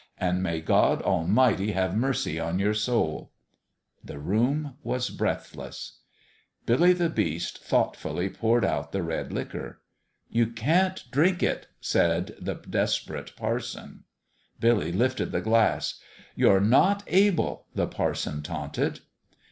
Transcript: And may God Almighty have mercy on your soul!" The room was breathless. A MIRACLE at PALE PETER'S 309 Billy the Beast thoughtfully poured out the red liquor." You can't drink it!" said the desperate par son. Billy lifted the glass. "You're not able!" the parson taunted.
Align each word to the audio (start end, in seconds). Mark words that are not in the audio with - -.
And 0.17 0.41
may 0.41 0.61
God 0.61 0.99
Almighty 1.03 1.73
have 1.73 1.95
mercy 1.95 2.39
on 2.39 2.57
your 2.57 2.73
soul!" 2.73 3.31
The 4.03 4.17
room 4.17 4.73
was 4.81 5.11
breathless. 5.11 5.99
A 6.67 6.71
MIRACLE 6.71 6.83
at 6.85 6.89
PALE 6.89 6.95
PETER'S 6.95 6.97
309 6.97 6.97
Billy 6.97 7.07
the 7.07 7.13
Beast 7.35 7.63
thoughtfully 7.63 8.29
poured 8.29 8.65
out 8.65 8.91
the 8.93 9.03
red 9.03 9.31
liquor." 9.31 9.79
You 10.31 10.47
can't 10.47 11.03
drink 11.11 11.43
it!" 11.43 11.67
said 11.79 12.35
the 12.41 12.55
desperate 12.55 13.35
par 13.35 13.59
son. 13.59 14.05
Billy 14.59 14.91
lifted 14.91 15.31
the 15.31 15.39
glass. 15.41 15.99
"You're 16.35 16.61
not 16.61 17.03
able!" 17.05 17.67
the 17.75 17.85
parson 17.85 18.41
taunted. 18.41 19.01